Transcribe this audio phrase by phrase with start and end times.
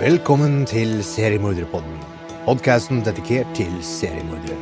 [0.00, 1.98] Velkommen til Seriemorderpodden.
[2.46, 4.54] Podkasten dedikert til seriemordere.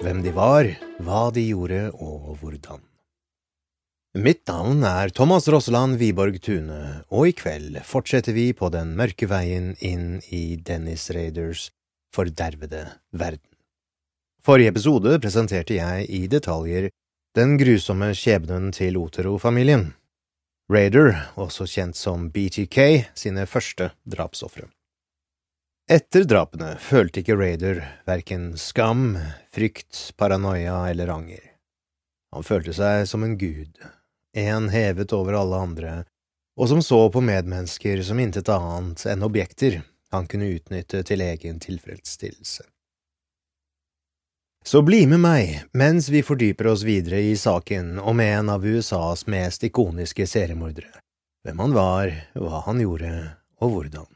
[0.00, 0.70] Hvem de var,
[1.04, 2.80] hva de gjorde og hvordan.
[4.24, 9.28] Mitt navn er Thomas Rosseland Wiborg Tune, og i kveld fortsetter vi på den mørke
[9.28, 11.66] veien inn i Dennis Raiders
[12.16, 13.52] fordervede verden.
[14.40, 16.88] Forrige episode presenterte jeg i detaljer
[17.36, 19.90] den grusomme skjebnen til Otero-familien.
[20.72, 24.70] Raider, også kjent som BTK, sine første drapsofre.
[25.86, 27.76] Etter drapene følte ikke Raider
[28.08, 29.12] verken skam,
[29.54, 31.44] frykt, paranoia eller anger.
[32.34, 33.78] Han følte seg som en gud,
[34.34, 35.92] en hevet over alle andre,
[36.58, 39.78] og som så på medmennesker som intet annet enn objekter
[40.10, 42.66] han kunne utnytte til egen tilfredsstillelse.
[44.66, 49.28] Så bli med meg mens vi fordyper oss videre i saken om en av USAs
[49.30, 50.98] mest ikoniske seriemordere,
[51.46, 53.14] hvem han var, hva han gjorde
[53.62, 54.15] og hvordan.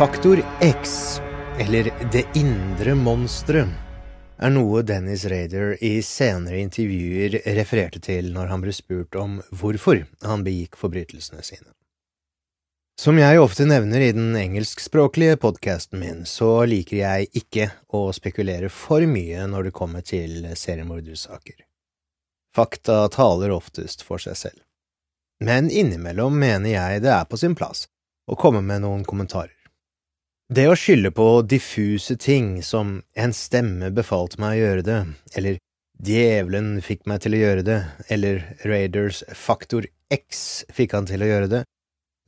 [0.00, 1.20] Faktor X,
[1.58, 3.68] eller Det indre monsteret,
[4.40, 10.00] er noe Dennis Raider i senere intervjuer refererte til når han ble spurt om hvorfor
[10.24, 11.68] han begikk forbrytelsene sine.
[12.96, 18.72] Som jeg ofte nevner i den engelskspråklige podkasten min, så liker jeg ikke å spekulere
[18.72, 21.60] for mye når det kommer til seriemordersaker.
[22.56, 24.64] Fakta taler oftest for seg selv.
[25.44, 27.84] Men innimellom mener jeg det er på sin plass
[28.24, 29.59] å komme med noen kommentarer.
[30.50, 34.96] Det å skylde på diffuse ting som en stemme befalte meg å gjøre det,
[35.38, 35.58] eller
[36.02, 37.76] djevelen fikk meg til å gjøre det,
[38.10, 41.60] eller Raiders faktor X fikk han til å gjøre det,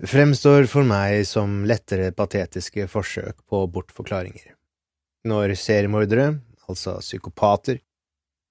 [0.07, 4.55] fremstår for meg som lettere patetiske forsøk på bortforklaringer.
[5.27, 6.29] Når seriemordere,
[6.71, 7.83] altså psykopater,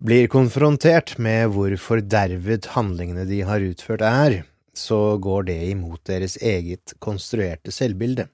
[0.04, 4.42] blir konfrontert med hvor fordervet handlingene de har utført er,
[4.76, 8.28] så går det imot deres eget konstruerte selvbilde.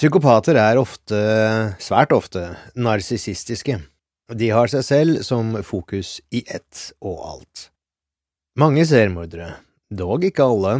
[0.00, 1.16] Psykopater er ofte,
[1.76, 3.74] svært ofte, narsissistiske.
[4.32, 7.66] De har seg selv som fokus i ett og alt.
[8.56, 9.50] Mange selvmordere,
[9.92, 10.72] dog ikke alle,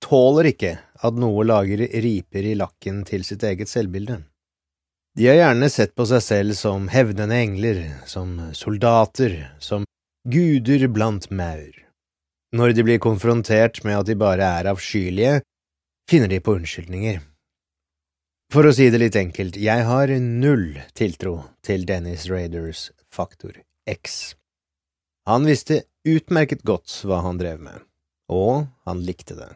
[0.00, 0.72] tåler ikke
[1.04, 4.22] at noe lager riper i lakken til sitt eget selvbilde.
[5.20, 9.84] De har gjerne sett på seg selv som hevnende engler, som soldater, som
[10.24, 11.76] guder blant maur.
[12.56, 15.42] Når de blir konfrontert med at de bare er avskyelige,
[16.08, 17.20] finner de på unnskyldninger.
[18.52, 23.56] For å si det litt enkelt, jeg har null tiltro til Dennis Raiders faktor
[23.90, 24.36] X.
[25.26, 27.82] Han visste utmerket godt hva han drev med,
[28.30, 29.50] og han likte det.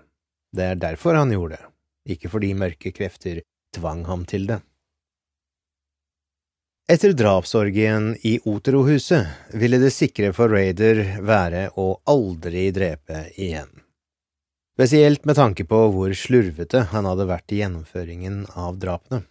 [0.50, 1.70] Det er derfor han gjorde det,
[2.16, 3.44] ikke fordi mørke krefter
[3.76, 4.58] tvang ham til det.
[6.90, 13.70] Etter drapsorgien i Otero-huset ville det sikre for Raider være å aldri drepe igjen
[14.80, 19.26] spesielt med tanke på hvor slurvete han hadde vært i gjennomføringen av drapene.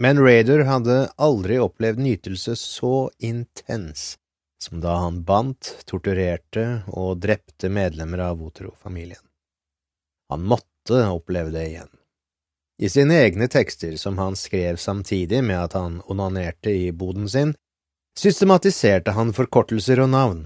[0.00, 4.14] Men Raider hadde aldri opplevd nytelse så intens
[4.56, 6.64] som da han bandt, torturerte
[6.96, 9.20] og drepte medlemmer av Otero-familien.
[10.32, 11.90] Han måtte oppleve det igjen.
[12.80, 17.52] I sine egne tekster, som han skrev samtidig med at han onanerte i boden sin,
[18.16, 20.40] systematiserte han forkortelser og navn.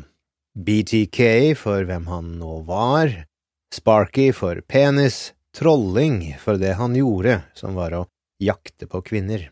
[0.59, 3.15] BTK for hvem han nå var,
[3.75, 8.05] Sparky for penis, trolling for det han gjorde, som var å
[8.39, 9.49] jakte på kvinner.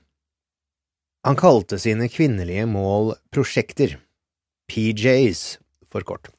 [1.27, 3.97] Han kalte sine kvinnelige mål prosjekter,
[4.71, 5.43] PJs
[5.91, 6.31] for kort.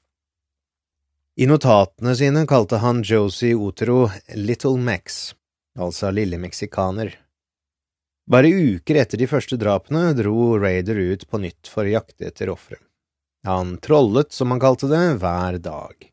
[1.35, 5.36] I notatene sine kalte han Josie Otero Little Mex,
[5.75, 7.18] altså lille meksikaner.
[8.31, 12.56] Bare uker etter de første drapene dro Raider ut på nytt for å jakte etter
[12.56, 12.79] ofre.
[13.44, 16.12] Han trollet, som han kalte det, hver dag.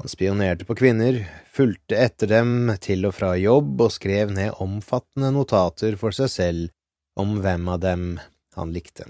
[0.00, 1.20] Han spionerte på kvinner,
[1.54, 7.20] fulgte etter dem til og fra jobb og skrev ned omfattende notater for seg selv
[7.20, 8.08] om hvem av dem
[8.58, 9.06] han likte.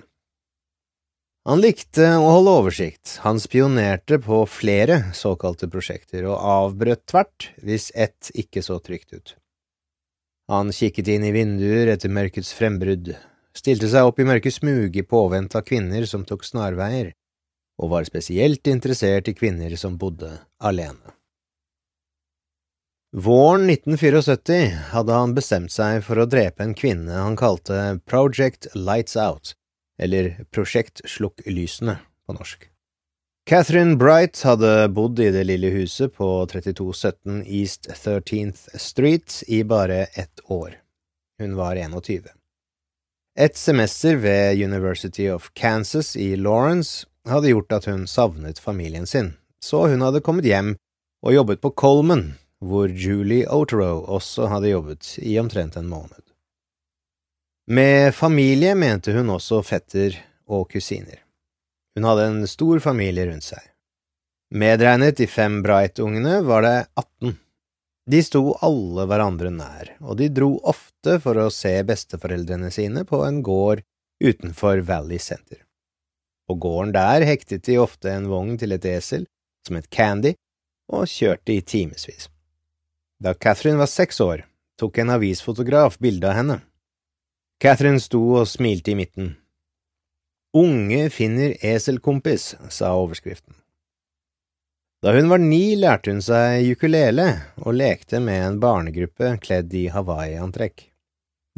[1.48, 7.90] Han likte å holde oversikt, han spionerte på flere såkalte prosjekter og avbrøt tvert hvis
[7.92, 9.34] ett ikke så trygt ut.
[10.52, 13.14] Han kikket inn i vinduer etter mørkets frembrudd,
[13.56, 17.12] stilte seg opp i mørke smug i påvente av kvinner som tok snarveier,
[17.82, 20.31] og var spesielt interessert i kvinner som bodde
[20.62, 21.15] alene.
[23.15, 29.15] Våren 1974 hadde han bestemt seg for å drepe en kvinne han kalte Project Lights
[29.15, 29.55] Out,
[30.03, 32.67] eller Prosjekt Slukk lysene på norsk.
[33.47, 40.06] Catherine Bright hadde bodd i det lille huset på 3217 East 13th Street i bare
[40.19, 40.81] ett år.
[41.38, 42.25] Hun var 21.
[43.38, 49.32] Et semester ved University of Kansas i Lawrence hadde gjort at hun savnet familien sin,
[49.62, 50.75] så hun hadde kommet hjem
[51.25, 52.35] og jobbet på Coleman,
[52.65, 56.21] hvor Julie Otero også hadde jobbet i omtrent en måned.
[57.67, 60.17] Med familie mente hun også fetter
[60.49, 61.23] og kusiner.
[61.97, 63.62] Hun hadde en stor familie rundt seg.
[64.55, 67.38] Medregnet de fem Bright-ungene var det 18.
[68.11, 73.23] De sto alle hverandre nær, og de dro ofte for å se besteforeldrene sine på
[73.25, 73.81] en gård
[74.21, 75.63] utenfor Valley Center.
[76.49, 79.25] På gården der hektet de ofte en vogn til et esel,
[79.67, 80.35] som het Candy,
[80.93, 82.29] og kjørte i timevis.
[83.23, 84.44] Da Catherine var seks år,
[84.76, 86.58] tok en avisfotograf bilde av henne.
[87.62, 89.37] Catherine sto og smilte i midten.
[90.55, 93.56] Unge finner eselkompis, sa overskriften.
[95.05, 97.26] Da hun var ni, lærte hun seg ukulele
[97.61, 100.87] og lekte med en barnegruppe kledd i Hawaii-antrekk.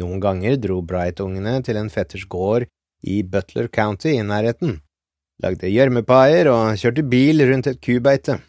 [0.02, 2.66] Noen ganger dro Bright-ungene til en fetters gård
[3.06, 4.80] i Butler County i nærheten,
[5.42, 8.40] lagde gjørmepaier og kjørte bil rundt et kubeite,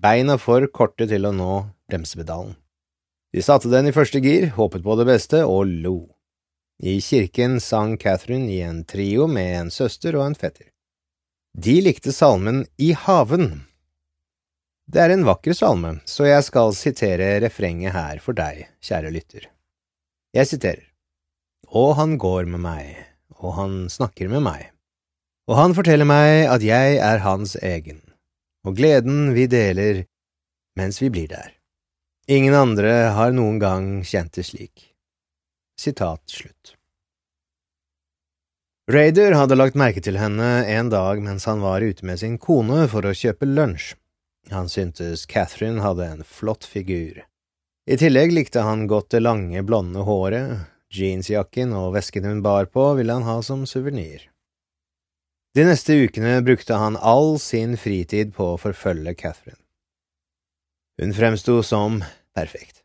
[0.00, 1.52] beina for korte til å nå
[1.90, 2.56] bremsepedalen.
[3.32, 5.96] De satte den i første gir, håpet på det beste og lo.
[6.82, 10.68] I kirken sang Catherine i en trio med en søster og en fetter.
[11.52, 13.62] De likte salmen I haven.
[14.92, 19.46] Det er en vakker salme, så jeg skal sitere refrenget her for deg, kjære lytter.
[20.36, 20.84] Jeg siterer.
[21.72, 22.96] Og han går med meg,
[23.38, 24.68] og han snakker med meg,
[25.50, 28.00] og han forteller meg at jeg er hans egen,
[28.66, 30.04] og gleden vi deler
[30.78, 31.50] mens vi blir der.
[32.30, 34.92] Ingen andre har noen gang kjent det slik.
[35.78, 36.76] Sitat slutt.
[38.90, 42.86] Raider hadde lagt merke til henne en dag mens han var ute med sin kone
[42.90, 43.94] for å kjøpe lunsj.
[44.50, 47.22] Han syntes Catherine hadde en flott figur.
[47.86, 52.92] I tillegg likte han godt det lange, blonde håret, Jeansjakken og vesken hun bar på,
[52.98, 54.28] ville han ha som suvenir.
[55.56, 59.60] De neste ukene brukte han all sin fritid på å forfølge Catherine.
[61.00, 62.00] Hun fremsto som
[62.36, 62.80] perfekt.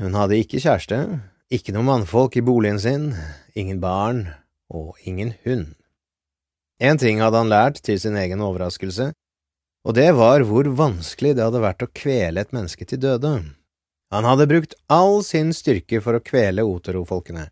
[0.00, 1.00] Hun hadde ikke kjæreste,
[1.52, 3.10] ikke noe mannfolk i boligen sin,
[3.56, 4.28] ingen barn
[4.72, 5.74] og ingen hund.
[6.78, 9.10] En ting hadde han lært til sin egen overraskelse,
[9.88, 13.32] og det var hvor vanskelig det hadde vært å kvele et menneske til døde.
[14.10, 17.50] Han hadde brukt all sin styrke for å kvele Otero-folkene.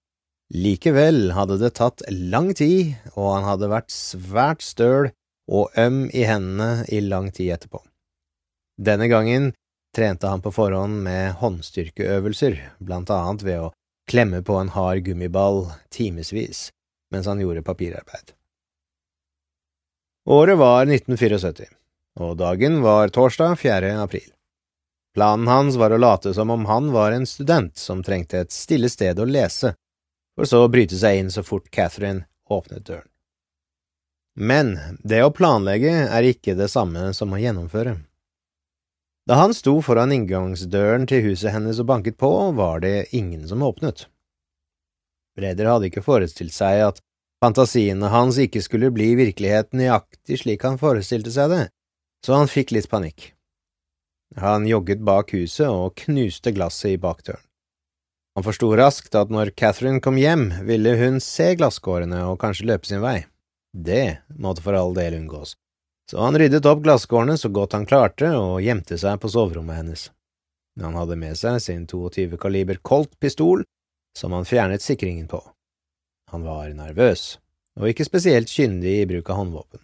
[0.55, 5.11] Likevel hadde det tatt lang tid, og han hadde vært svært støl
[5.51, 7.83] og øm i hendene i lang tid etterpå.
[8.79, 9.53] Denne gangen
[9.97, 13.73] trente han på forhånd med håndstyrkeøvelser, blant annet ved å
[14.09, 16.71] klemme på en hard gummiball timevis
[17.13, 18.33] mens han gjorde papirarbeid.
[20.27, 21.69] Året var 1974,
[22.19, 23.93] og dagen var torsdag 4.
[24.03, 24.27] april.
[25.17, 28.91] Planen hans var å late som om han var en student som trengte et stille
[28.93, 29.71] sted å lese,
[30.37, 33.09] for så å bryte seg inn så fort Catherine åpnet døren.
[34.37, 37.95] Men det å planlegge er ikke det samme som å gjennomføre.
[39.25, 43.65] Da han sto foran inngangsdøren til huset hennes og banket på, var det ingen som
[43.65, 44.05] åpnet.
[45.41, 47.01] Breder hadde ikke forestilt seg at
[47.41, 51.63] fantasiene hans ikke skulle bli virkelighet nøyaktig slik han forestilte seg det,
[52.21, 53.31] så han fikk litt panikk.
[54.35, 57.42] Han jogget bak huset og knuste glasset i bakdøren.
[58.37, 62.88] Han forsto raskt at når Catherine kom hjem, ville hun se glasskårene og kanskje løpe
[62.88, 63.23] sin vei.
[63.73, 65.54] Det måtte for all del unngås,
[66.11, 70.04] så han ryddet opp glasskårene så godt han klarte og gjemte seg på soverommet hennes.
[70.80, 73.64] Han hadde med seg sin 22 kaliber Colt-pistol,
[74.16, 75.40] som han fjernet sikringen på.
[76.33, 77.38] Han var nervøs,
[77.80, 79.80] og ikke spesielt kyndig i bruk av håndvåpen.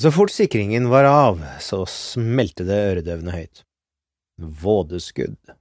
[0.00, 3.64] Så fort sikringen var av, så smelte det øredøvende høyt.
[4.40, 5.52] Vådeskudd.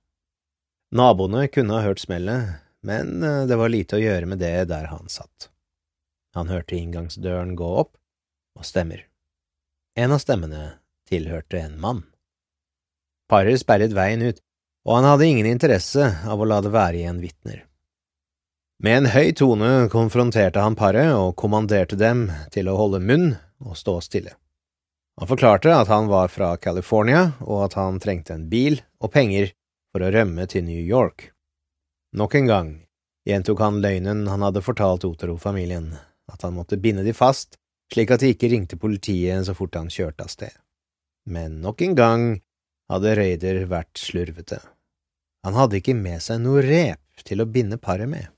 [0.95, 4.87] Naboene kunne ha hørt smellet, men eh, det var lite å gjøre med det der
[4.91, 5.49] han satt.
[6.35, 7.97] Han hørte inngangsdøren gå opp,
[8.55, 9.03] og stemmer.
[9.99, 10.77] En av stemmene
[11.11, 12.05] tilhørte en mann.
[13.31, 14.39] Paret sperret veien ut,
[14.87, 17.65] og han hadde ingen interesse av å la det være igjen vitner.
[18.81, 23.77] Med en høy tone konfronterte han paret og kommanderte dem til å holde munn og
[23.77, 24.35] stå stille.
[25.19, 29.51] Han forklarte at han var fra California, og at han trengte en bil og penger
[29.91, 31.29] for å rømme til New York.
[32.17, 32.71] Nok en gang
[33.27, 35.91] gjentok han løgnen han hadde fortalt Otero-familien,
[36.31, 37.59] at han måtte binde de fast
[37.91, 40.53] slik at de ikke ringte politiet så fort han kjørte av sted.
[41.27, 42.23] Men nok en gang
[42.91, 44.61] hadde Raider vært slurvete.
[45.45, 48.29] Han hadde ikke med seg noe rep til å binde paret med.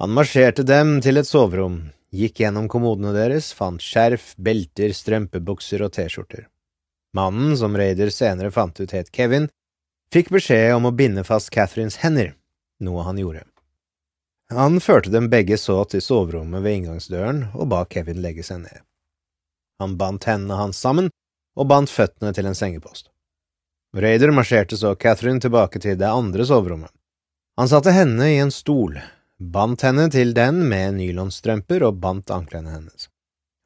[0.00, 5.92] Han marsjerte dem til et soverom, gikk gjennom kommodene deres, fant skjerf, belter, strømpebukser og
[5.96, 6.46] T-skjorter.
[7.16, 9.48] Mannen, som Raider senere fant ut het Kevin,
[10.12, 12.34] fikk beskjed om å binde fast Catherines hender,
[12.82, 13.46] noe han gjorde.
[14.54, 18.84] Han førte dem begge så til soverommet ved inngangsdøren og ba Kevin legge seg ned.
[19.82, 21.10] Han bandt hendene hans sammen
[21.56, 23.10] og bandt føttene til en sengepost.
[23.96, 26.92] Raider marsjerte så Catherine tilbake til det andre soverommet.
[27.56, 28.98] Han satte henne i en stol,
[29.38, 33.08] bandt henne til den med nylonstrømper og bandt anklene hennes.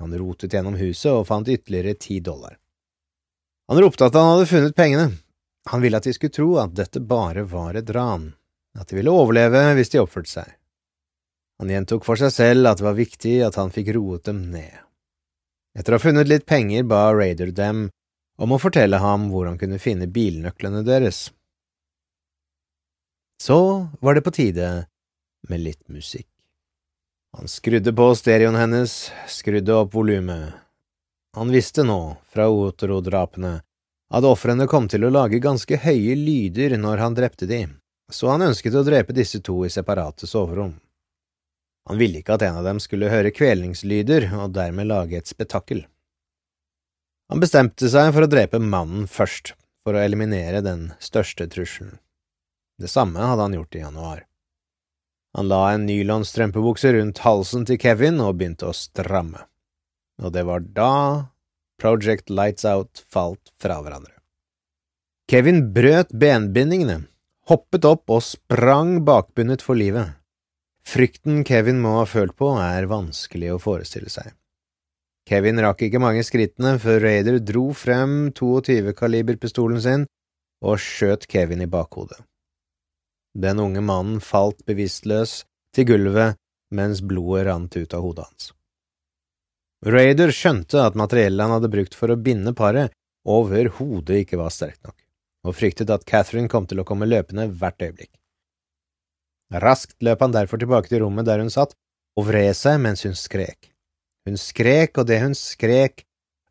[0.01, 2.57] Han rotet gjennom huset og fant ytterligere ti dollar.
[3.69, 5.11] Han ropte at han hadde funnet pengene.
[5.71, 8.33] Han ville at de skulle tro at dette bare var et ran,
[8.79, 10.49] at de ville overleve hvis de oppførte seg.
[11.61, 14.73] Han gjentok for seg selv at det var viktig at han fikk roet dem ned.
[15.77, 17.91] Etter å ha funnet litt penger ba Raider dem
[18.41, 21.29] om å fortelle ham hvor han kunne finne bilnøklene deres.
[23.41, 23.61] Så
[24.01, 24.71] var det på tide
[25.49, 26.29] med litt musikk.
[27.37, 30.55] Han skrudde på stereoen hennes, skrudde opp volumet.
[31.37, 33.61] Han visste nå, fra Otero-drapene,
[34.11, 37.61] at ofrene kom til å lage ganske høye lyder når han drepte de,
[38.11, 40.75] så han ønsket å drepe disse to i separate soverom.
[41.87, 45.85] Han ville ikke at en av dem skulle høre kvelingslyder og dermed lage et spetakkel.
[47.31, 49.55] Han bestemte seg for å drepe mannen først,
[49.87, 51.95] for å eliminere den største trusselen.
[52.81, 54.25] Det samme hadde han gjort i januar.
[55.39, 59.45] Han la en nylonstrømpebukse rundt halsen til Kevin og begynte å stramme.
[60.21, 60.95] Og det var da
[61.81, 64.17] Project Lights Out falt fra hverandre.
[65.31, 67.05] Kevin brøt benbindingene,
[67.47, 70.17] hoppet opp og sprang bakbundet for livet.
[70.83, 74.33] Frykten Kevin må ha følt på, er vanskelig å forestille seg.
[75.31, 80.09] Kevin rakk ikke mange skrittene før Raider dro frem 22-kaliberpistolen sin
[80.65, 82.19] og skjøt Kevin i bakhodet.
[83.35, 85.45] Den unge mannen falt bevisstløs
[85.75, 86.39] til gulvet
[86.75, 88.51] mens blodet rant ut av hodet hans.
[89.87, 92.93] Raider skjønte at materiellet han hadde brukt for å binde paret,
[93.25, 94.97] overhodet ikke var sterkt nok,
[95.47, 98.13] og fryktet at Catherine kom til å komme løpende hvert øyeblikk.
[99.51, 101.73] Raskt løp han derfor tilbake til rommet der hun satt,
[102.19, 103.71] og vred seg mens hun skrek.
[104.29, 106.05] Hun skrek, og det hun skrek,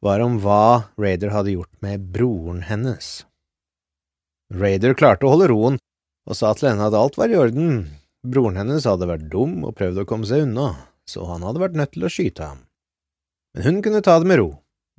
[0.03, 3.27] var om hva Raider hadde gjort med broren hennes.
[4.49, 5.77] Raider klarte å holde roen
[6.29, 7.87] og sa til henne at alt var i orden,
[8.21, 10.71] broren hennes hadde vært dum og prøvd å komme seg unna,
[11.09, 12.65] så han hadde vært nødt til å skyte ham.
[13.57, 14.49] Men hun kunne ta det med ro,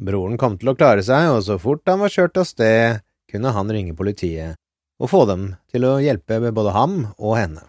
[0.02, 3.54] broren kom til å klare seg, og så fort han var kjørt av sted, kunne
[3.54, 4.58] han ringe politiet
[5.00, 7.62] og få dem til å hjelpe med både ham og henne.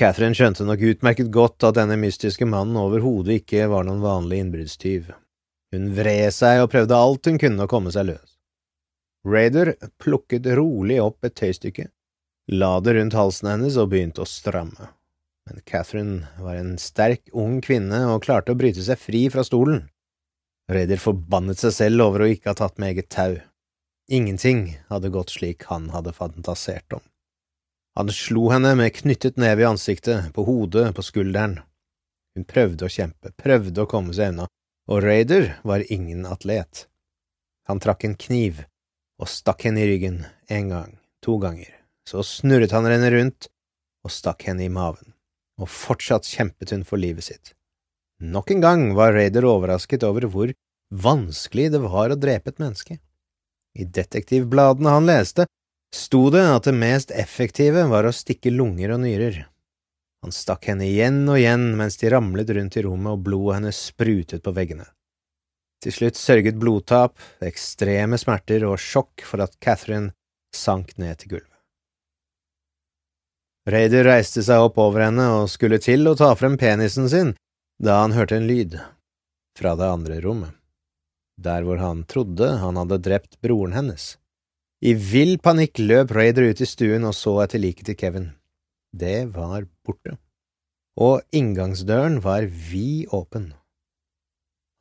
[0.00, 5.12] Catherine skjønte nok utmerket godt at denne mystiske mannen overhodet ikke var noen vanlig innbruddstyv.
[5.74, 8.33] Hun vred seg og prøvde alt hun kunne å komme seg løs.
[9.24, 11.88] Raider plukket rolig opp et tøystykke,
[12.52, 14.90] la det rundt halsen hennes og begynte å stramme.
[15.48, 19.86] Men Catherine var en sterk, ung kvinne og klarte å bryte seg fri fra stolen.
[20.72, 23.36] Raider forbannet seg selv over å ikke ha tatt med eget tau.
[24.12, 27.04] Ingenting hadde gått slik han hadde fantasert om.
[27.96, 31.60] Han slo henne med knyttet neve i ansiktet, på hodet, på skulderen.
[32.34, 34.48] Hun prøvde å kjempe, prøvde å komme seg unna,
[34.90, 36.88] og Raider var ingen atlet.
[37.70, 38.64] Han trakk en kniv
[39.20, 40.94] og stakk henne i ryggen en gang,
[41.24, 41.70] to ganger,
[42.08, 43.48] så snurret han henne rundt
[44.04, 45.14] og stakk henne i maven,
[45.60, 47.54] og fortsatt kjempet hun for livet sitt.
[48.20, 50.52] Nok en gang var Raider overrasket over hvor
[50.94, 52.98] vanskelig det var å drepe et menneske.
[53.74, 55.48] I detektivbladene han leste,
[55.94, 59.44] sto det at det mest effektive var å stikke lunger og nyrer.
[60.24, 63.80] Han stakk henne igjen og igjen mens de ramlet rundt i rommet og blodet hennes
[63.90, 64.86] sprutet på veggene.
[65.82, 70.14] Til slutt sørget blodtap, ekstreme smerter og sjokk for at Catherine
[70.54, 71.50] sank ned til gulvet.
[73.64, 77.32] Raider reiste seg opp over henne og skulle til å ta frem penisen sin,
[77.80, 78.76] da han hørte en lyd
[79.56, 80.52] fra det andre rommet,
[81.40, 84.14] der hvor han trodde han hadde drept broren hennes.
[84.84, 88.28] I vill panikk løp Raider ut i stuen og så etter liket til Kevin.
[88.92, 90.18] Det var borte,
[91.00, 93.54] og inngangsdøren var vid åpen.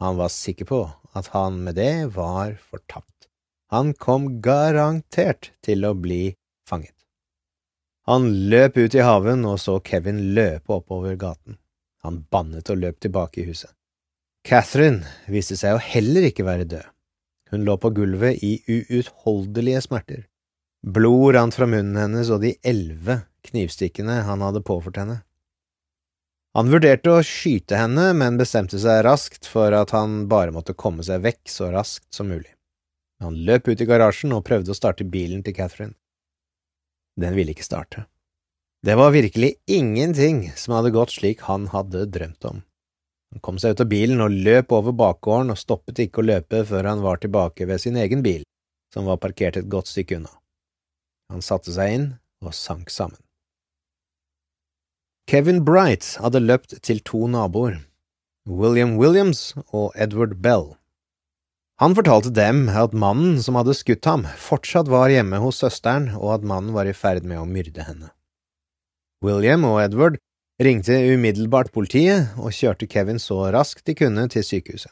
[0.04, 0.82] Han var sikker på
[1.16, 3.30] at han med det var fortapt.
[3.72, 6.34] Han kom garantert til å bli
[6.70, 6.96] fanget.
[8.10, 11.56] Han løp ut i haven og så Kevin løpe oppover gaten.
[12.04, 13.72] Han bannet og løp tilbake i huset.
[14.44, 16.90] Catherine viste seg å heller ikke være død.
[17.54, 20.26] Hun lå på gulvet i uutholdelige smerter.
[20.84, 25.22] Blod rant fra munnen hennes og de elleve knivstikkene han hadde påført henne.
[26.54, 31.06] Han vurderte å skyte henne, men bestemte seg raskt for at han bare måtte komme
[31.06, 32.52] seg vekk så raskt som mulig.
[33.24, 35.96] Han løp ut i garasjen og prøvde å starte bilen til Catherine.
[37.18, 38.06] Den ville ikke starte.
[38.86, 42.62] Det var virkelig ingenting som hadde gått slik han hadde drømt om.
[43.34, 46.62] Han kom seg ut av bilen og løp over bakgården og stoppet ikke å løpe
[46.70, 48.44] før han var tilbake ved sin egen bil,
[48.94, 50.30] som var parkert et godt stykke unna.
[51.34, 52.10] Han satte seg inn
[52.46, 53.18] og sank sammen.
[55.24, 57.78] Kevin Bright hadde løpt til to naboer,
[58.44, 60.74] William Williams og Edward Bell.
[61.80, 66.36] Han fortalte dem at mannen som hadde skutt ham, fortsatt var hjemme hos søsteren, og
[66.36, 68.12] at mannen var i ferd med å myrde henne.
[69.24, 70.20] William og Edward
[70.62, 74.92] ringte umiddelbart politiet og kjørte Kevin så raskt de kunne til sykehuset.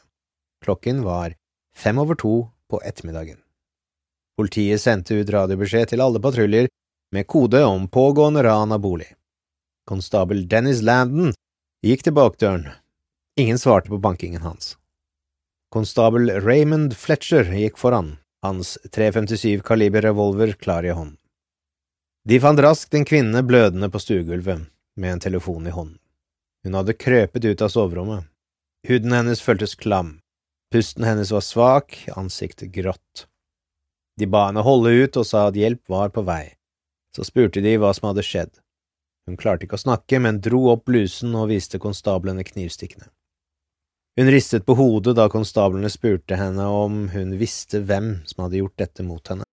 [0.64, 1.36] Klokken var
[1.76, 2.36] fem over to
[2.72, 3.42] på ettermiddagen.
[4.40, 6.72] Politiet sendte ut radiobeskjed til alle patruljer
[7.12, 9.12] med kode om pågående ran av bolig.
[9.88, 11.32] Konstabel Dennis Landon
[11.82, 12.68] gikk til bakdøren.
[13.40, 14.76] Ingen svarte på bankingen hans.
[15.72, 21.18] Konstabel Raymond Fletcher gikk foran, hans 357 kaliber revolver klar i hånden.
[22.28, 25.98] De fant raskt en kvinne blødende på stuegulvet, med en telefon i hånden.
[26.62, 28.28] Hun hadde krøpet ut av soverommet.
[28.86, 30.20] Huden hennes føltes klam,
[30.70, 33.26] pusten hennes var svak, ansiktet grått.
[34.20, 36.54] De ba henne holde ut og sa at hjelp var på vei.
[37.16, 38.61] Så spurte de hva som hadde skjedd.
[39.26, 43.06] Hun klarte ikke å snakke, men dro opp blusen og viste konstablene knivstikkene.
[44.18, 48.76] Hun ristet på hodet da konstablene spurte henne om hun visste hvem som hadde gjort
[48.82, 49.46] dette mot henne.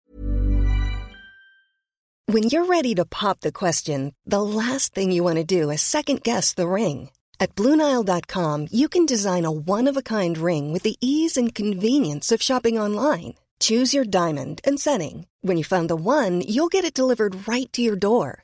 [2.29, 5.81] When you're ready to pop the question, the last thing you want to do is
[5.81, 7.09] second-guess the ring.
[7.39, 12.77] At BlueNile.com you can design a one-of-a-kind ring with the ease and convenience of shopping
[12.77, 13.35] online.
[13.59, 15.25] Choose your diamond and setting.
[15.41, 18.43] When you find the one, you'll get it delivered right to your door.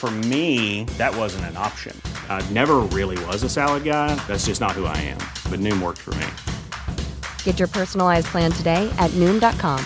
[0.00, 1.94] For me, that wasn't an option.
[2.30, 4.14] I never really was a salad guy.
[4.26, 5.18] That's just not who I am.
[5.50, 6.26] But Noom worked for me.
[7.44, 9.84] Get your personalized plan today at Noom.com.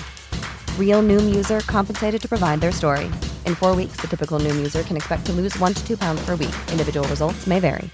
[0.78, 3.06] Real Noom user compensated to provide their story.
[3.44, 6.24] In four weeks, the typical Noom user can expect to lose one to two pounds
[6.24, 6.54] per week.
[6.70, 7.90] Individual results may vary.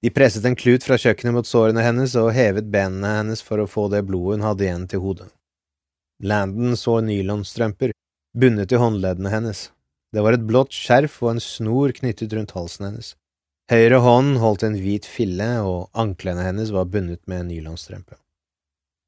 [0.00, 3.66] De presset en klut fra kjøkkenet mot sårene hennes og hevet benene hennes for å
[3.66, 5.32] få det blodet hun hadde igjen til hodet.
[6.18, 7.92] Landon så nylonstrømper
[8.34, 9.68] bundet i håndleddene hennes.
[10.12, 13.12] Det var et blått skjerf og en snor knyttet rundt halsen hennes.
[13.70, 18.16] Høyre hånd holdt en hvit fille, og anklene hennes var bundet med en nylonstrømpe.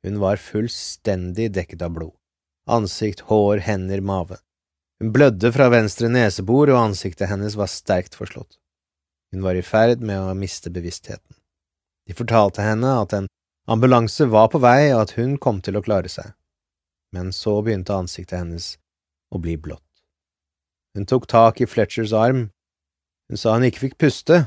[0.05, 2.15] Hun var fullstendig dekket av blod.
[2.71, 4.39] Ansikt, hår, hender, mave.
[5.01, 8.61] Hun blødde fra venstre nesebor, og ansiktet hennes var sterkt forslått.
[9.33, 11.35] Hun var i ferd med å miste bevisstheten.
[12.07, 13.31] De fortalte henne at en
[13.71, 16.35] ambulanse var på vei, og at hun kom til å klare seg
[17.15, 18.73] men så begynte ansiktet hennes
[19.31, 19.85] å bli blått.
[20.95, 22.49] Hun tok tak i Fletchers arm.
[23.31, 24.45] Hun sa hun ikke fikk puste,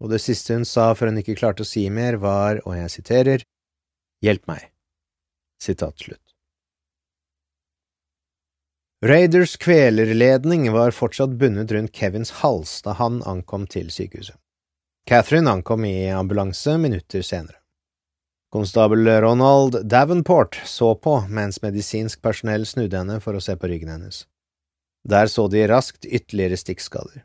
[0.00, 2.92] og det siste hun sa før hun ikke klarte å si mer, var, og jeg
[2.98, 3.46] siterer,
[4.20, 4.66] Hjelp meg.
[5.64, 6.20] Sitat slutt.
[9.00, 14.36] Raiders kvelerledning var fortsatt bundet rundt Kevins hals da han ankom til sykehuset.
[15.08, 17.59] Catherine ankom i ambulanse minutter senere.
[18.50, 23.92] Konstabel Ronald Davenport så på mens medisinsk personell snudde henne for å se på ryggen
[23.92, 24.24] hennes.
[25.06, 27.22] Der så de raskt ytterligere stikkskader.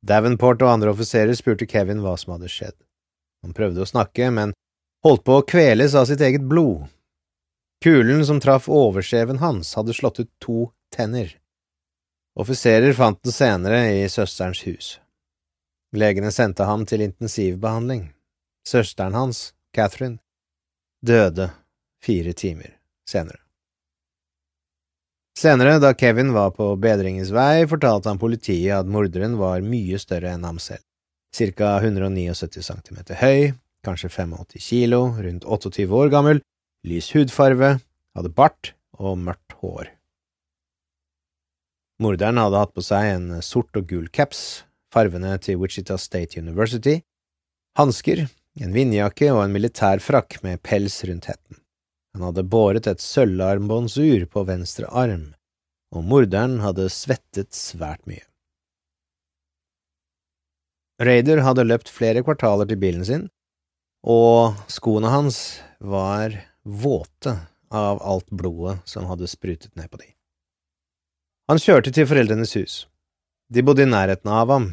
[0.00, 2.76] Davenport og andre offiserer spurte Kevin hva som hadde skjedd.
[3.44, 4.54] Han prøvde å snakke, men
[5.04, 6.86] holdt på å kveles av sitt eget blod.
[7.84, 11.34] Kulen som traff overskjeven hans, hadde slått ut to tenner.
[12.40, 14.88] Offiserer fant den senere i søsterens hus.
[15.92, 18.08] Legene sendte ham til intensivbehandling.
[18.66, 20.18] Søsteren hans Catherine,
[21.04, 21.50] døde
[22.04, 22.74] fire timer
[23.08, 23.40] senere.
[25.38, 30.32] Senere, da Kevin var på bedringens vei, fortalte han politiet at morderen var mye større
[30.34, 30.82] enn ham selv,
[31.30, 33.52] ca 179 cm høy,
[33.86, 36.42] kanskje 85 kilo, rundt 28 år gammel,
[36.82, 37.76] lys hudfarve,
[38.18, 39.92] hadde bart og mørkt hår.
[42.02, 46.98] Morderen hadde hatt på seg en sort og gul caps, farvene til Wichita State University,
[47.78, 48.26] hansker,
[48.62, 51.60] en vindjakke og en militær frakk med pels rundt hetten.
[52.16, 55.32] Han hadde båret et sølvarmbåndsur på venstre arm,
[55.94, 58.24] og morderen hadde svettet svært mye.
[60.98, 63.28] Raider hadde løpt flere kvartaler til bilen sin,
[64.02, 67.36] og skoene hans var våte
[67.70, 70.10] av alt blodet som hadde sprutet ned på dem.
[71.48, 72.74] Han kjørte til foreldrenes hus.
[73.48, 74.66] De bodde i nærheten av ham.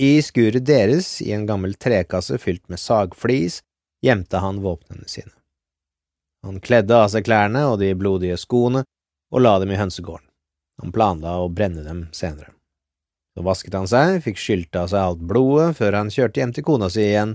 [0.00, 3.58] I skuret deres, i en gammel trekasse fylt med sagflis,
[4.00, 5.34] gjemte han våpnene sine.
[6.46, 8.80] Han kledde av seg klærne og de blodige skoene
[9.28, 10.24] og la dem i hønsegården.
[10.80, 12.54] Han planla å brenne dem senere.
[13.36, 16.64] Så vasket han seg, fikk skylt av seg alt blodet før han kjørte hjem til
[16.64, 17.34] kona si igjen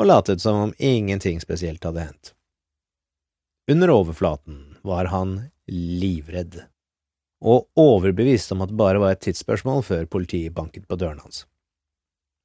[0.00, 2.32] og latet som om ingenting spesielt hadde hendt.
[3.68, 6.62] Under overflaten var han livredd,
[7.44, 11.44] og overbevist om at det bare var et tidsspørsmål før politiet banket på døren hans.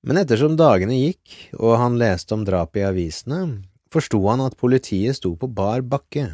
[0.02, 3.42] Men ettersom dagene gikk og han leste om drapet i avisene,
[3.94, 6.26] forsto han at politiet sto på bar bakke.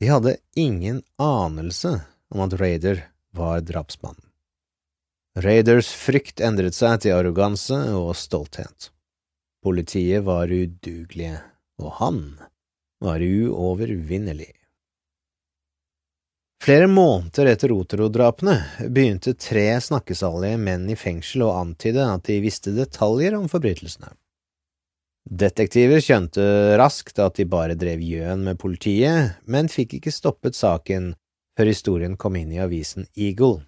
[0.00, 1.98] De hadde ingen anelse
[2.32, 3.04] om at Raider
[3.36, 4.24] var drapsmannen.
[5.44, 8.90] Raiders frykt endret seg til arroganse og stolthet.
[9.64, 11.38] Politiet var udugelige,
[11.80, 12.18] og han
[13.00, 14.50] var uovervinnelig.
[16.62, 18.52] Flere måneder etter Rotero-drapene
[18.86, 24.12] begynte tre snakkesalige menn i fengsel å antyde at de visste detaljer om forbrytelsene.
[25.26, 26.44] Detektiver skjønte
[26.78, 31.16] raskt at de bare drev gjøn med politiet, men fikk ikke stoppet saken
[31.58, 33.64] før historien kom inn i avisen Eagle.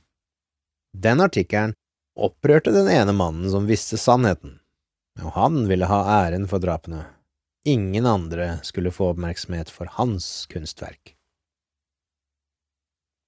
[0.94, 1.74] Den artikkelen
[2.14, 4.60] opprørte den ene mannen som visste sannheten,
[5.18, 7.02] og han ville ha æren for drapene.
[7.66, 11.13] Ingen andre skulle få oppmerksomhet for hans kunstverk.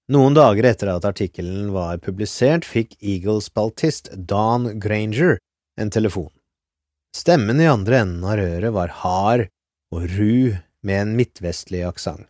[0.06, 5.40] Noen dager etter at artikkelen var publisert, fikk Eagles spaltist Don Granger
[5.80, 6.30] en telefon.
[7.16, 9.46] Stemmen i andre enden av røret var hard
[9.90, 10.54] og ru
[10.86, 12.28] med en midtvestlig aksent.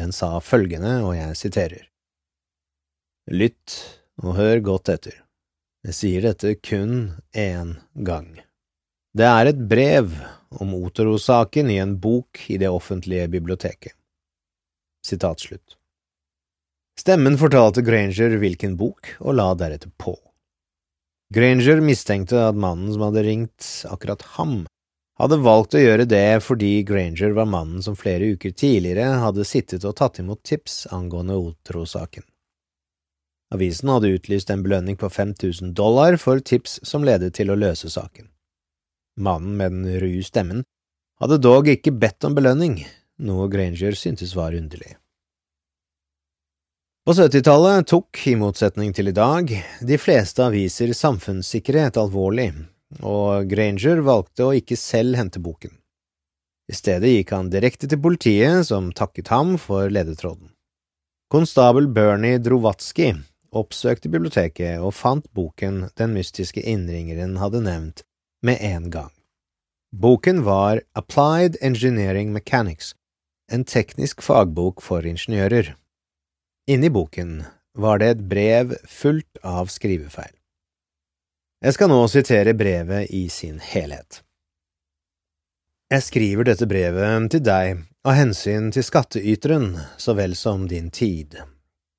[0.00, 1.82] Den sa følgende, og jeg siterer.
[3.28, 3.74] Lytt
[4.22, 5.18] og hør godt etter.
[5.84, 8.40] Jeg sier dette kun én gang.
[9.12, 10.14] Det er et brev
[10.62, 13.92] om Otero-saken i en bok i det offentlige biblioteket.
[15.04, 15.76] Sitat slutt.
[17.00, 20.14] Stemmen fortalte Granger hvilken bok, og la deretter på.
[21.32, 24.66] Granger mistenkte at mannen som hadde ringt akkurat ham,
[25.20, 29.86] hadde valgt å gjøre det fordi Granger var mannen som flere uker tidligere hadde sittet
[29.88, 32.26] og tatt imot tips angående Otro-saken.
[33.52, 37.90] Avisen hadde utlyst en belønning på 5000 dollar for tips som ledet til å løse
[37.92, 38.28] saken.
[39.20, 40.64] Mannen med den ru stemmen
[41.20, 42.80] hadde dog ikke bedt om belønning,
[43.20, 44.96] noe Granger syntes var underlig.
[47.04, 49.48] På 70-tallet tok, i motsetning til i dag,
[49.82, 52.52] de fleste aviser samfunnssikkerhet alvorlig,
[53.02, 55.72] og Granger valgte å ikke selv hente boken.
[56.70, 60.52] I stedet gikk han direkte til politiet, som takket ham for ledetråden.
[61.26, 63.10] Konstabel Bernie Drovatski
[63.50, 68.06] oppsøkte biblioteket og fant boken den mystiske innringeren hadde nevnt,
[68.46, 69.10] med en gang.
[69.90, 72.94] Boken var Applied Engineering Mechanics,
[73.50, 75.74] en teknisk fagbok for ingeniører.
[76.72, 80.32] Inni boken var det et brev fullt av skrivefeil.
[81.60, 84.22] Jeg skal nå sitere brevet i sin helhet.
[85.92, 89.68] Jeg skriver dette brevet til deg av hensyn til skattyteren
[90.00, 91.36] så vel som din tid.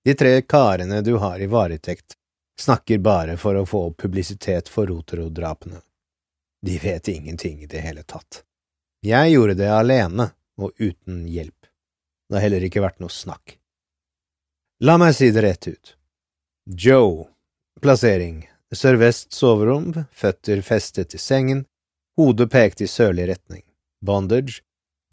[0.02, 2.18] De tre karene du har i varetekt,
[2.58, 5.84] snakker bare for å få publisitet for Rotero-drapene.
[6.66, 8.42] De vet ingenting i det hele tatt.
[9.06, 11.60] Jeg gjorde det alene og uten hjelp.
[12.26, 13.60] Det har heller ikke vært noe snakk.
[14.84, 15.94] La meg si det rett ut.
[16.68, 17.30] Joe.
[17.80, 18.42] Plassering.
[18.76, 21.62] Sørvest soverom, føtter festet i sengen,
[22.20, 23.62] hodet pekt i sørlig retning.
[24.04, 24.60] Bondage.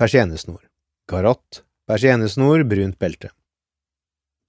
[0.01, 0.65] Persiennesnor.
[1.07, 1.63] Garott.
[1.87, 3.31] Persiennesnor, brunt belte.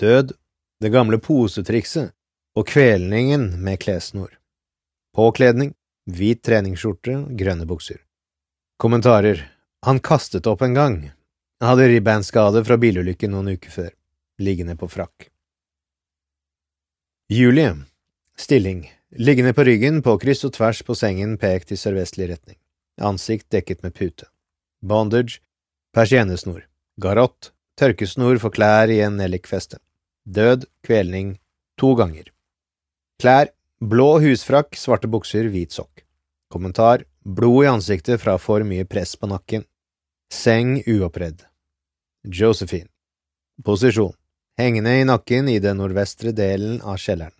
[0.01, 0.34] Død.
[0.81, 2.15] Det gamle posetrikset
[2.57, 4.34] og kvelningen med klessnor.
[5.13, 5.75] Påkledning.
[6.10, 8.01] Hvit treningsskjorte, grønne bukser.
[8.81, 9.45] Kommentarer.
[9.86, 11.01] Han kastet opp en gang.
[11.62, 13.91] Han hadde ribbandskade fra bilulykken noen uker før
[14.41, 15.30] liggende på frakk.
[17.32, 17.75] Julie,
[18.36, 18.84] stilling,
[19.15, 22.58] liggende på ryggen på kryss og tvers på sengen pekt i sørvestlig retning,
[22.99, 24.27] ansikt dekket med pute.
[24.82, 25.39] Bondage,
[25.95, 26.65] persiennesnor.
[27.01, 29.80] Garott, tørkesnor for klær i en nellikfeste.
[30.27, 31.38] Død, kvelning,
[31.80, 32.27] to ganger.
[33.21, 36.04] Klær, blå husfrakk, svarte bukser, hvit sokk.
[36.51, 39.63] Kommentar, blod i ansiktet fra for mye press på nakken.
[40.32, 41.45] Seng uoppredd.
[42.27, 42.89] Josephine.
[43.63, 44.13] Posisjon,
[44.62, 47.36] hengende i nakken i den nordvestre delen av kjelleren.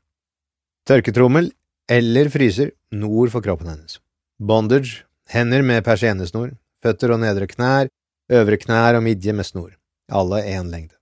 [0.88, 1.52] Tørketrommel
[1.92, 4.00] eller fryser nord for kroppen hennes.
[4.42, 7.92] Bondage, hender med persiennesnor, føtter og nedre knær,
[8.32, 9.76] øvre knær og midje med snor,
[10.12, 10.98] alle én lengde.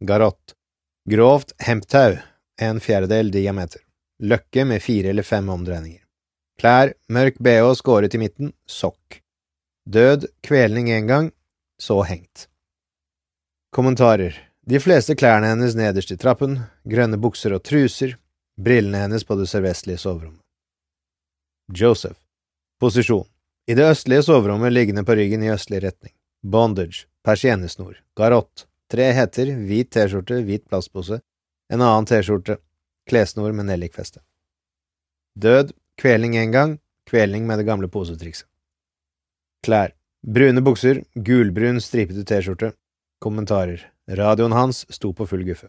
[0.00, 0.54] Garott,
[1.10, 2.16] grovt hemptau,
[2.60, 3.82] en fjerdedel diameter,
[4.22, 6.02] løkke med fire eller fem omdreininger.
[6.58, 9.20] Klær, mørk bh skåret i midten, sokk.
[9.88, 11.32] Død, kvelning en gang,
[11.78, 12.48] så hengt.
[13.74, 18.18] Kommentarer De fleste klærne hennes nederst i trappen, grønne bukser og truser,
[18.60, 20.42] brillene hennes på det sørvestlige soverommet.
[21.72, 22.18] Joseph
[22.80, 23.24] Posisjon
[23.64, 26.12] I det østlige soverommet liggende på ryggen i østlig retning.
[26.44, 31.22] Bondage, persiennesnor, garott, tre hetter, hvit T-skjorte, hvit plastpose,
[31.72, 32.60] en annen T-skjorte,
[33.08, 34.20] klessnor med nellikfeste.
[35.32, 38.50] Død, kvelning en gang, kvelning med det gamle posetrikset.
[39.64, 42.76] Klær Brune bukser, gulbrun stripete T-skjorte.
[43.18, 45.68] Kommentarer Radioen hans sto på full guffe.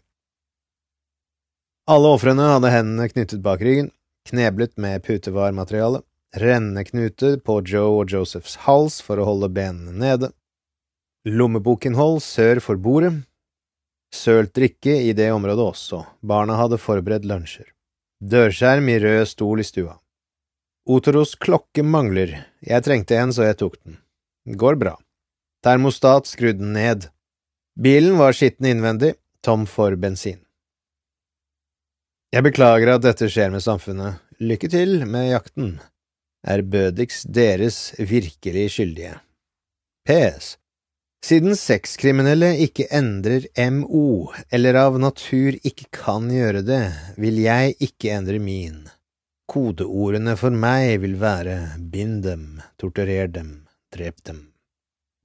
[1.89, 3.89] Alle ofrene hadde hendene knyttet bak ryggen,
[4.29, 6.03] kneblet med putevarmateriale,
[6.37, 10.29] renneknute på Joe og Josephs hals for å holde benene nede,
[11.25, 13.15] lommebokinnhold sør for bordet,
[14.13, 17.73] sølt drikke i det området også, barna hadde forberedt lunsjer,
[18.21, 19.97] dørskjerm i rød stol i stua.
[20.89, 23.99] Otoros klokke mangler, jeg trengte en så jeg tok den,
[24.45, 24.95] går bra.
[25.65, 27.09] Termostat skrudd ned.
[27.79, 30.41] Bilen var skitten innvendig, tom for bensin.
[32.35, 35.69] Jeg beklager at dette skjer med samfunnet, lykke til med jakten.
[36.43, 39.13] Bødix deres virkelig skyldige?
[40.03, 40.57] PS.
[41.23, 46.83] Siden sexkriminelle ikke endrer MO, eller av natur ikke kan gjøre det,
[47.15, 48.89] vil jeg ikke endre min.
[49.47, 53.61] Kodeordene for meg vil være bind dem, torturer dem,
[53.95, 54.49] drep dem.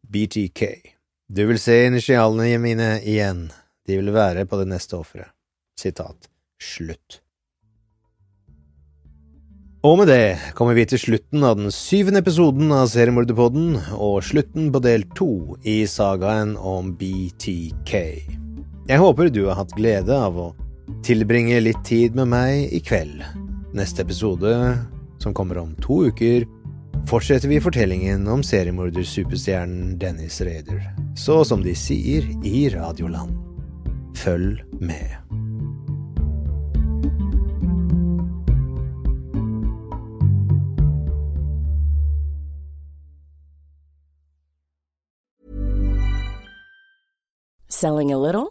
[0.07, 0.94] BTK.
[1.29, 3.47] Du vil se initialene mine igjen,
[3.89, 5.33] de vil være på det neste offeret.
[5.81, 6.29] Sitat.
[6.61, 7.21] Slutt.
[9.85, 14.69] Og med det kommer vi til slutten av den syvende episoden av Seriemorderpodden, og slutten
[14.73, 17.93] på del to i sagaen om BTK.
[18.89, 20.51] Jeg håper du har hatt glede av å
[21.05, 23.25] tilbringe litt tid med meg i kveld.
[23.77, 24.53] Neste episode,
[25.25, 26.45] som kommer om to uker,
[27.09, 30.83] fortsetter vi fortellingen om seriemorder-superstjernen Dennis Raider,
[31.17, 33.37] så som de sier i Radioland.
[34.17, 35.11] Følg med.
[47.69, 48.49] Selling a little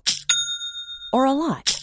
[1.13, 1.82] or a lot?